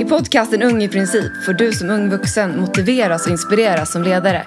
[0.00, 4.46] I podcasten Ung i princip får du som ung vuxen motiveras och inspireras som ledare.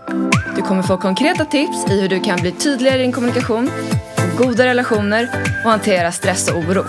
[0.56, 3.70] Du kommer få konkreta tips i hur du kan bli tydligare i din kommunikation,
[4.16, 5.30] få goda relationer
[5.64, 6.84] och hantera stress och oro.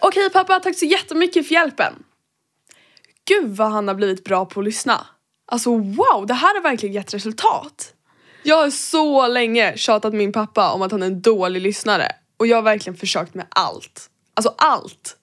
[0.00, 1.92] Okej pappa, tack så jättemycket för hjälpen.
[3.28, 5.06] Gud vad han har blivit bra på att lyssna.
[5.46, 7.94] Alltså wow, det här har verkligen gett resultat.
[8.42, 12.46] Jag har så länge tjatat min pappa om att han är en dålig lyssnare och
[12.46, 14.10] jag har verkligen försökt med allt.
[14.34, 15.16] Alltså allt.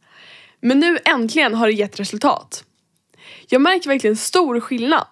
[0.62, 2.63] Men nu äntligen har det gett resultat.
[3.48, 5.07] Jag märker verkligen stor skillnad.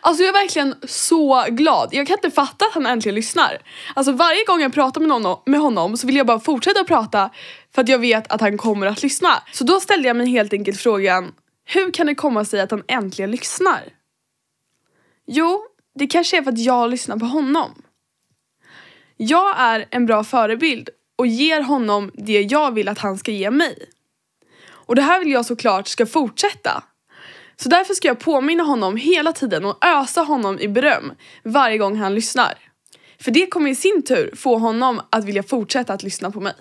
[0.00, 1.88] Alltså jag är verkligen så glad.
[1.92, 3.58] Jag kan inte fatta att han äntligen lyssnar.
[3.94, 7.30] Alltså varje gång jag pratar med någon, med honom så vill jag bara fortsätta prata
[7.74, 9.42] för att jag vet att han kommer att lyssna.
[9.52, 11.32] Så då ställde jag mig helt enkelt frågan,
[11.64, 13.82] hur kan det komma sig att han äntligen lyssnar?
[15.26, 15.66] Jo,
[15.98, 17.82] det kanske är för att jag lyssnar på honom.
[19.16, 23.50] Jag är en bra förebild och ger honom det jag vill att han ska ge
[23.50, 23.88] mig.
[24.68, 26.82] Och det här vill jag såklart ska fortsätta.
[27.56, 31.96] Så därför ska jag påminna honom hela tiden och ösa honom i beröm varje gång
[31.96, 32.54] han lyssnar.
[33.20, 36.54] För det kommer i sin tur få honom att vilja fortsätta att lyssna på mig.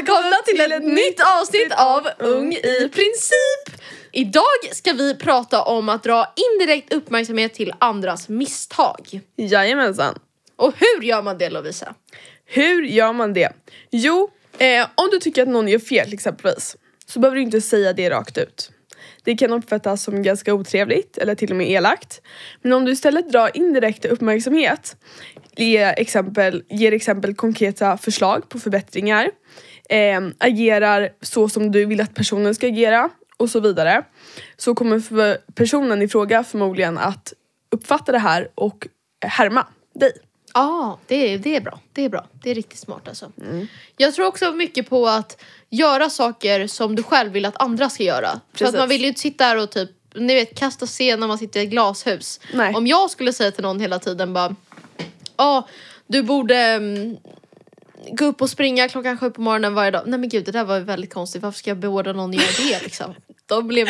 [0.00, 3.82] Välkomna till ett nytt avsnitt av Ung i princip!
[4.12, 9.20] Idag ska vi prata om att dra indirekt uppmärksamhet till andras misstag.
[9.36, 10.18] Jajamensan.
[10.56, 11.94] Och hur gör man det Lovisa?
[12.44, 13.52] Hur gör man det?
[13.90, 17.92] Jo, eh, om du tycker att någon gör fel exempelvis så behöver du inte säga
[17.92, 18.70] det rakt ut.
[19.24, 22.22] Det kan uppfattas som ganska otrevligt eller till och med elakt.
[22.62, 24.96] Men om du istället drar indirekt uppmärksamhet,
[25.56, 29.30] ger exempel, ger exempel konkreta förslag på förbättringar,
[29.90, 34.02] eh, agerar så som du vill att personen ska agera och så vidare
[34.56, 37.32] så kommer personen i fråga förmodligen att
[37.70, 38.86] uppfatta det här och
[39.26, 40.12] härma dig.
[40.54, 41.80] Ja, ah, det, är, det är bra.
[41.92, 42.26] Det är bra.
[42.42, 43.32] Det är riktigt smart alltså.
[43.96, 48.02] Jag tror också mycket på att göra saker som du själv vill att andra ska
[48.02, 48.28] göra.
[48.28, 48.78] För att Precis.
[48.78, 51.60] man vill ju inte sitta där och typ, ni vet kasta sten när man sitter
[51.60, 52.40] i ett glashus.
[52.54, 52.74] Nej.
[52.74, 54.56] Om jag skulle säga till någon hela tiden bara,
[55.36, 55.68] ja
[56.06, 57.16] du borde mm,
[58.08, 60.02] gå upp och springa klockan sju på morgonen varje dag.
[60.06, 62.36] Nej men gud det där var ju väldigt konstigt, varför ska jag beordra någon att
[62.36, 63.14] göra det liksom?
[63.46, 63.86] De blev.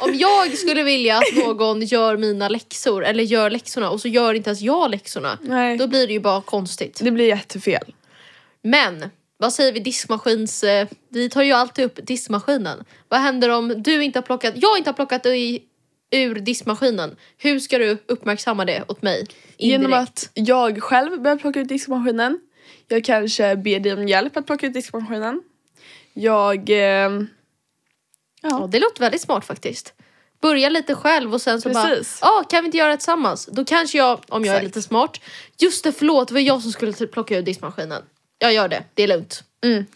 [0.00, 4.34] Om jag skulle vilja att någon gör mina läxor eller gör läxorna och så gör
[4.34, 5.38] inte ens jag läxorna.
[5.42, 5.76] Nej.
[5.76, 7.00] Då blir det ju bara konstigt.
[7.02, 7.94] Det blir jättefel.
[8.62, 9.10] Men
[9.42, 10.64] vad säger vi diskmaskins...
[10.64, 12.84] Eh, vi tar ju alltid upp diskmaskinen.
[13.08, 14.54] Vad händer om du inte har plockat...
[14.56, 15.62] Jag inte har plockat i,
[16.10, 17.16] ur diskmaskinen.
[17.38, 19.26] Hur ska du uppmärksamma det åt mig?
[19.58, 20.10] Genom Indirekt.
[20.10, 22.40] att jag själv börjar plocka ut diskmaskinen.
[22.92, 25.42] Jag kanske ber dig om hjälp att plocka ut diskmaskinen.
[26.14, 26.70] Jag...
[26.70, 27.10] Eh,
[28.42, 29.94] Ja, det låter väldigt smart faktiskt.
[30.40, 32.20] Börja lite själv och sen så Precis.
[32.20, 33.48] bara, ah, kan vi inte göra det tillsammans?
[33.52, 34.76] Då kanske jag, om jag är Exakt.
[34.76, 35.20] lite smart,
[35.58, 38.02] just det förlåt, det var jag som skulle typ plocka ur diskmaskinen.
[38.38, 39.44] Jag gör det, det är lugnt.
[39.64, 39.86] Mm.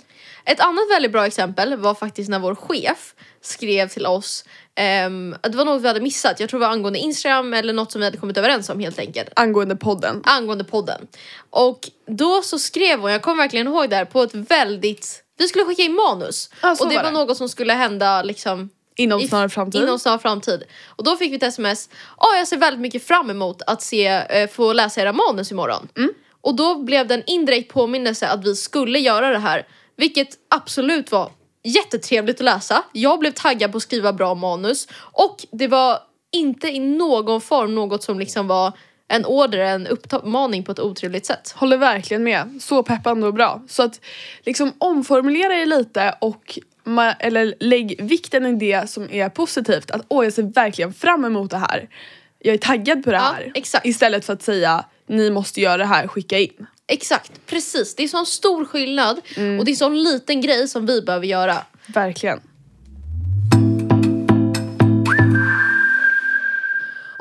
[0.46, 5.52] Ett annat väldigt bra exempel var faktiskt när vår chef skrev till oss ehm, att
[5.52, 6.40] det var något vi hade missat.
[6.40, 8.98] Jag tror det var angående Instagram eller något som vi hade kommit överens om helt
[8.98, 9.28] enkelt.
[9.36, 10.22] angående podden.
[10.24, 11.06] Angående podden.
[11.50, 15.22] Och då så skrev hon, jag kommer verkligen ihåg det här, på ett väldigt...
[15.38, 16.50] Vi skulle skicka in manus.
[16.60, 17.10] Så och det var det.
[17.10, 19.82] något som skulle hända liksom Inom snar framtid.
[19.82, 20.62] Inom snar framtid.
[20.86, 21.88] Och då fick vi ett sms.
[22.18, 25.88] Ja, jag ser väldigt mycket fram emot att se, eh, få läsa era manus imorgon.
[25.96, 26.10] Mm.
[26.40, 29.66] Och då blev det en indirekt påminnelse att vi skulle göra det här.
[29.96, 31.30] Vilket absolut var
[31.64, 32.84] jättetrevligt att läsa.
[32.92, 34.88] Jag blev taggad på att skriva bra manus.
[34.96, 35.98] Och det var
[36.32, 38.72] inte i någon form något som liksom var
[39.08, 41.54] en order, en uppmaning på ett otrevligt sätt.
[41.56, 42.58] Håller verkligen med.
[42.60, 43.62] Så peppande och bra.
[43.68, 44.00] Så att
[44.44, 46.58] liksom omformulera det lite och
[47.18, 49.90] eller lägg vikten i det som är positivt.
[49.90, 51.88] Att åh jag ser verkligen fram emot det här.
[52.38, 53.52] Jag är taggad på det Ja, här.
[53.54, 53.86] exakt.
[53.86, 56.66] Istället för att säga ni måste göra det här, skicka in.
[56.88, 57.94] Exakt, precis.
[57.94, 59.58] Det är sån stor skillnad Mm.
[59.58, 61.56] och det är sån liten grej som vi behöver göra.
[61.86, 62.40] Verkligen.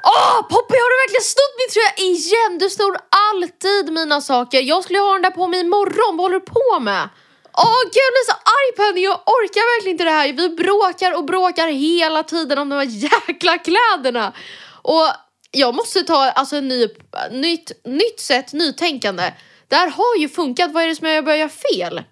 [0.04, 2.58] Åh Poppy har du verkligen snott min tröja igen?
[2.60, 2.98] Du snor
[3.30, 4.62] alltid mina saker.
[4.62, 7.10] Jag skulle ha den där på mig imorgon, vad håller du på med?
[7.58, 10.34] Åh gud jag blir så arg på henne, jag orkar verkligen inte det här.
[10.34, 12.86] Vi bråkar och bråkar hela tiden om de här
[13.30, 14.34] jäkla kläderna.
[14.82, 15.08] Och
[15.52, 16.88] jag måste ta alltså, en ny,
[17.32, 19.34] nytt, nytt sätt, nytänkande.
[19.68, 22.04] Det här har ju funkat, vad är det som jag börjar göra fel?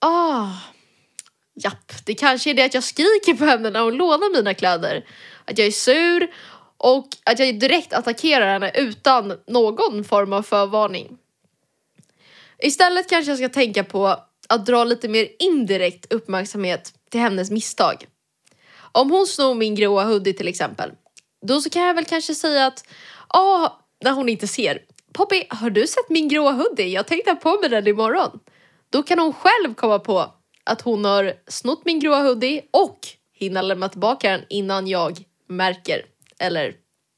[0.00, 0.48] Ah,
[1.54, 5.06] japp, det kanske är det att jag skriker på henne när hon lånar mina kläder.
[5.44, 6.30] Att jag är sur
[6.76, 11.18] och att jag direkt attackerar henne utan någon form av förvarning.
[12.58, 14.16] Istället kanske jag ska tänka på
[14.48, 18.06] att dra lite mer indirekt uppmärksamhet till hennes misstag.
[18.92, 20.90] Om hon snor min gråa hoodie till exempel.
[21.46, 22.84] Då så kan jag väl kanske säga att,
[23.28, 24.78] ja, när hon inte ser.
[25.12, 26.88] Poppy, har du sett min gråa hoodie?
[26.88, 28.40] Jag tänkte ha på mig den imorgon.
[28.90, 30.34] Då kan hon själv komma på
[30.64, 32.98] att hon har snott min gråa hoodie och
[33.34, 35.18] hinna lämna tillbaka den innan jag
[35.48, 36.02] märker.
[36.38, 36.74] Eller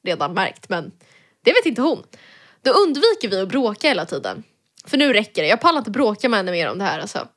[0.07, 0.93] redan märkt, men
[1.45, 2.03] det vet inte hon.
[2.63, 4.43] Då undviker vi att bråka hela tiden.
[4.85, 7.29] För nu räcker det, jag pallar inte bråka med henne mer om det här alltså.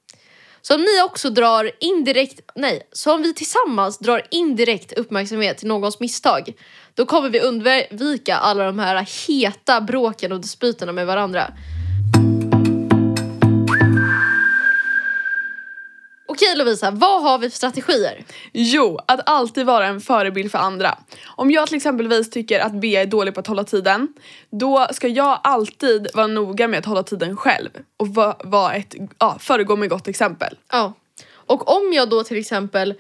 [0.67, 5.99] Så om ni också drar indirekt, nej, som vi tillsammans drar indirekt uppmärksamhet till någons
[5.99, 6.53] misstag,
[6.93, 11.53] då kommer vi undvika alla de här heta bråken och dispyterna med varandra.
[16.33, 18.25] Okej Lovisa, vad har vi för strategier?
[18.53, 20.97] Jo, att alltid vara en förebild för andra.
[21.25, 24.07] Om jag till exempelvis tycker att Bea är dålig på att hålla tiden,
[24.49, 28.95] då ska jag alltid vara noga med att hålla tiden själv och vara va ett,
[29.19, 30.57] ja, föregå med gott exempel.
[30.71, 30.93] Ja.
[31.29, 32.93] Och om jag då till exempel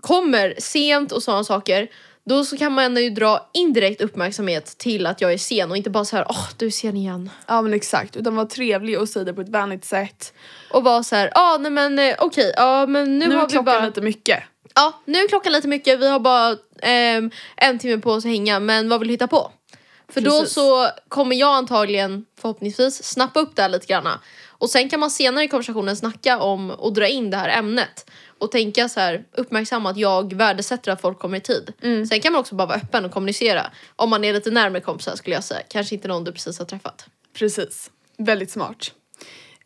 [0.00, 1.88] kommer sent och sådana saker,
[2.28, 5.90] då så kan man ju dra indirekt uppmärksamhet till att jag är sen och inte
[5.90, 7.30] bara så här, åh du är sen igen.
[7.46, 10.32] Ja men exakt, utan vara trevlig och säga det på ett vänligt sätt.
[10.70, 13.44] Och vara så här, ja ah, nej men eh, okej, ja men nu, Nu, har
[13.44, 13.86] är vi bara...
[13.86, 14.42] lite mycket.
[14.74, 18.30] Ja, nu är klockan lite mycket, vi har bara ehm, en timme på oss att
[18.30, 19.52] hänga, men vad vill du hitta på?
[20.08, 20.54] För då Precis.
[20.54, 24.20] så kommer jag antagligen, förhoppningsvis, snappa upp det här lite granna.
[24.58, 28.10] Och sen kan man senare i konversationen snacka om och dra in det här ämnet.
[28.38, 31.72] Och tänka så här, uppmärksamma att jag värdesätter att folk kommer i tid.
[31.82, 32.06] Mm.
[32.06, 33.70] Sen kan man också bara vara öppen och kommunicera.
[33.96, 35.60] Om man är lite närmare kompisar skulle jag säga.
[35.68, 37.06] Kanske inte någon du precis har träffat.
[37.32, 38.92] Precis, väldigt smart.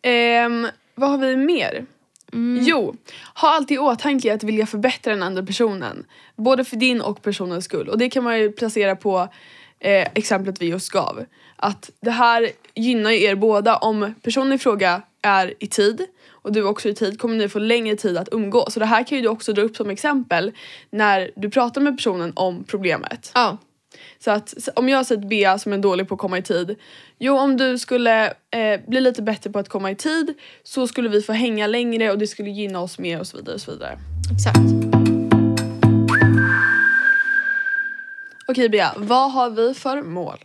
[0.03, 1.87] Ehm, vad har vi mer?
[2.61, 2.97] Jo,
[3.35, 6.05] ha alltid i åtanke att vilja förbättra den andra personen.
[6.37, 7.89] Både för din och personens skull.
[7.89, 9.29] Och det kan man ju placera på
[9.79, 11.25] eh, exemplet vi just gav.
[11.57, 16.07] Att det här gynnar ju er båda om personen i fråga är i tid
[16.43, 18.75] och du också i tid kommer ni få längre tid att umgås.
[18.75, 20.53] Så det här kan ju du också dra upp som exempel
[20.91, 23.31] när du pratar med personen om problemet.
[23.35, 23.59] Ja,
[24.19, 26.77] Så att om jag har sett Bea som är dålig på att komma i tid.
[27.19, 31.09] Jo om du skulle eh, bli lite bättre på att komma i tid så skulle
[31.09, 33.55] vi få hänga längre och det skulle gynna oss mer och så vidare.
[33.55, 33.99] Och så vidare.
[34.35, 34.59] exakt.
[38.49, 40.39] Okej Bea, vad har vi för mål?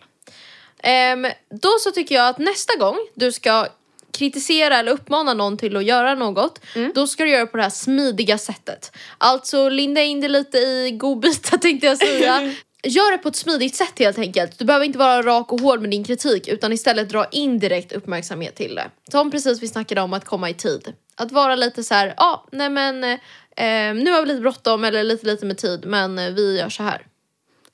[0.83, 3.67] Ehm, då så tycker jag att nästa gång du ska
[4.15, 6.59] kritisera eller uppmana någon till att göra något,
[6.93, 8.91] då ska du göra på det här smidiga sättet.
[9.17, 12.53] Alltså linda in det lite i godbitar tänkte jag säga.
[12.83, 14.59] Gör det på ett smidigt sätt helt enkelt.
[14.59, 18.55] Du behöver inte vara rak och hård med din kritik utan istället dra indirekt uppmärksamhet
[18.55, 18.89] till det.
[19.11, 20.93] Som precis vi snackade om att komma i tid.
[21.15, 24.83] Att vara lite så här, ja, ah, nej men eh, nu har vi lite bråttom
[24.83, 27.05] eller lite lite med tid men eh, vi gör så här.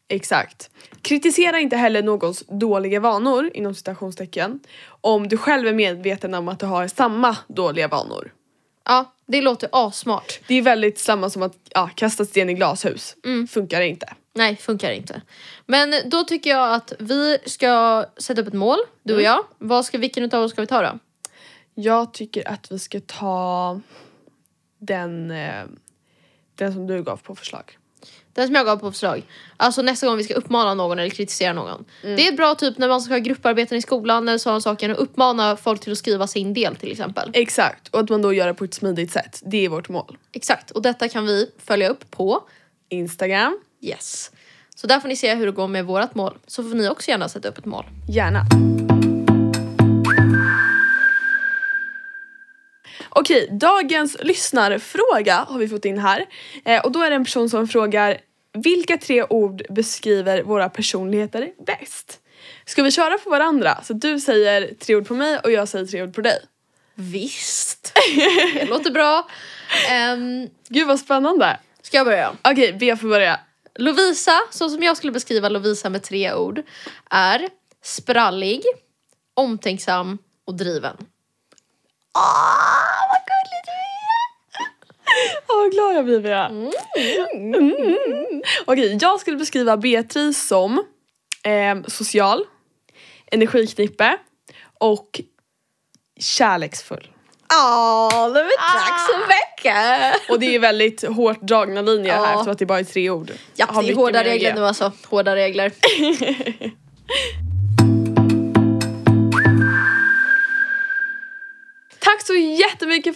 [0.08, 0.70] Exakt.
[1.02, 4.60] Kritisera inte heller någons dåliga vanor inom citationstecken
[5.02, 8.34] om du själv är medveten om att du har samma dåliga vanor.
[8.86, 10.40] Ja, det låter asmart.
[10.48, 13.16] Det är väldigt samma som att ja, kasta sten i glashus.
[13.50, 14.14] Funkar det inte.
[14.34, 15.22] Nej, funkar inte.
[15.66, 19.44] Men då tycker jag att vi ska sätta upp ett mål, du och jag.
[19.58, 21.00] Vad ska, vilken utav oss ska vi ta då?
[21.74, 23.82] Jag tycker att vi ska ta
[24.80, 25.64] den, eh,
[26.56, 27.78] den som du gav på förslag.
[28.34, 29.24] Den som jag gav på förslag.
[29.58, 31.86] Alltså nästa gång vi ska uppmana någon eller kritisera någon.
[32.02, 35.04] Det är bra typ när man ska ha grupparbeten i skolan eller sådana saker och
[35.04, 37.32] uppmana folk till att skriva sin del till exempel.
[37.34, 39.42] Exakt, och att man då gör det på ett smidigt sätt.
[39.46, 40.18] Det är vårt mål.
[40.32, 42.44] Exakt, och detta kan vi följa upp på
[42.90, 44.32] Instagram, Yes.
[44.76, 46.38] Så där får ni se hur det går med vårat mål.
[46.48, 47.86] Så får ni också gärna sätta upp ett mål.
[48.10, 48.42] gärna.
[53.16, 56.26] Okej, dagens lyssnarfråga har vi fått in här.
[56.66, 58.18] Eh, och då är det en person som frågar
[58.54, 62.20] vilka tre ord beskriver våra personligheter bäst?
[62.66, 63.84] Ska vi köra på varandra?
[63.84, 66.40] Så du säger tre ord på mig och jag säger tre ord på dig.
[66.96, 67.94] Visst!
[68.54, 69.28] Det låter bra.
[70.14, 71.60] Um, Gud vad spännande.
[71.82, 72.34] ska jag börja?
[72.42, 73.40] Okej, Bea får börja.
[73.76, 76.62] Lovisa, så som jag skulle beskriva Lovisa med tre ord,
[77.10, 77.50] är
[77.84, 78.62] sprallig,
[79.34, 80.98] omtänksam och driven.
[82.14, 84.28] Ah, vad gullig du är!
[85.50, 86.46] Åh, vad glad jag blir Bea.
[86.46, 86.72] Mm.
[88.66, 90.84] Okej, jag skulle beskriva Beatrice som
[91.44, 92.46] ehm, social,
[93.32, 94.18] energiknippe
[94.80, 95.22] och
[96.20, 97.08] kärleksfull.
[97.54, 100.30] Åh, det var tack så mycket!
[100.30, 102.30] Och det är väldigt hårt dragna linjer här Ja.
[102.32, 103.32] eftersom att det bara är tre ord.
[103.56, 104.92] Ja, det är hårda regler nu alltså.
[105.10, 105.72] Hårda regler.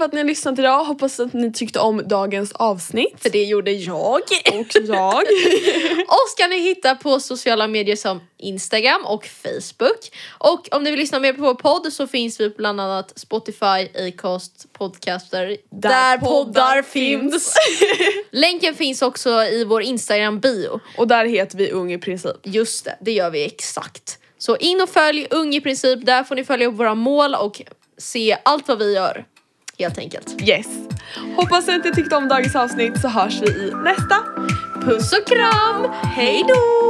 [0.06, 0.86] för att ni har lyssnat idag.
[0.86, 3.22] Hoppas att ni tyckte om dagens avsnitt.
[3.22, 4.22] För det gjorde jag.
[4.54, 5.16] Och jag.
[6.08, 10.12] Oss kan ni hitta på sociala medier som Instagram och Facebook.
[10.38, 14.08] Och om ni vill lyssna mer på vår podd så finns vi bland annat Spotify,
[14.08, 17.56] Acast, Podcaster, där, poddar finns.
[18.32, 20.80] Länken finns också i vår Instagram bio.
[20.98, 22.36] Och där heter vi Ung i princip.
[22.44, 24.20] Just det, det gör vi exakt.
[24.38, 27.62] Så in och följ Ung i princip, där får ni följa upp våra mål och
[27.98, 29.26] se allt vad vi gör.
[29.80, 30.42] Helt enkelt.
[30.42, 30.68] Yes.
[31.36, 34.16] Hoppas att ni tyckte om dagens avsnitt så hörs vi i nästa.
[34.82, 36.85] Puss och kram, hej då!